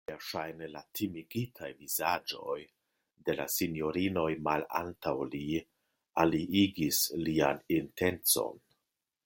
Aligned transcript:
Verŝajne 0.09 0.67
la 0.75 0.79
timigitaj 0.99 1.67
vizaĝoj 1.81 2.57
de 3.27 3.35
la 3.41 3.47
sinjorinoj 3.57 4.27
malantaŭ 4.47 5.15
li 5.35 5.43
aliigis 6.25 7.03
lian 7.29 7.61
intencon. 7.81 8.63